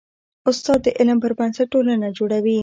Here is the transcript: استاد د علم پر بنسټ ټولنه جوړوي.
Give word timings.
استاد 0.49 0.79
د 0.83 0.87
علم 0.97 1.17
پر 1.23 1.31
بنسټ 1.39 1.67
ټولنه 1.73 2.07
جوړوي. 2.17 2.57